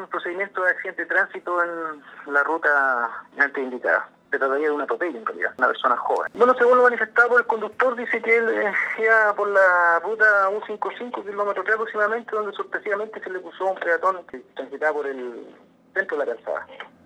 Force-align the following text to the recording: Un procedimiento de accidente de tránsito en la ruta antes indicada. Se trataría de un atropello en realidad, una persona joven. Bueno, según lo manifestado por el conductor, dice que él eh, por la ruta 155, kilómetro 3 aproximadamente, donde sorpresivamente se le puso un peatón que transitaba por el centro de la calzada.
Un 0.00 0.08
procedimiento 0.08 0.62
de 0.62 0.70
accidente 0.70 1.02
de 1.02 1.08
tránsito 1.08 1.62
en 1.62 2.32
la 2.32 2.42
ruta 2.42 3.10
antes 3.38 3.62
indicada. 3.62 4.08
Se 4.30 4.38
trataría 4.38 4.68
de 4.68 4.74
un 4.74 4.80
atropello 4.80 5.18
en 5.18 5.26
realidad, 5.26 5.52
una 5.58 5.66
persona 5.66 5.96
joven. 5.96 6.30
Bueno, 6.34 6.54
según 6.56 6.78
lo 6.78 6.84
manifestado 6.84 7.28
por 7.28 7.40
el 7.40 7.46
conductor, 7.46 7.96
dice 7.96 8.22
que 8.22 8.36
él 8.36 8.48
eh, 8.48 8.72
por 9.36 9.48
la 9.48 9.98
ruta 10.02 10.48
155, 10.48 11.24
kilómetro 11.24 11.64
3 11.64 11.74
aproximadamente, 11.74 12.34
donde 12.34 12.52
sorpresivamente 12.52 13.20
se 13.20 13.30
le 13.30 13.40
puso 13.40 13.66
un 13.66 13.78
peatón 13.78 14.24
que 14.26 14.38
transitaba 14.54 14.94
por 14.94 15.06
el 15.06 15.54
centro 15.94 16.16
de 16.16 16.26
la 16.26 16.34
calzada. 16.34 16.66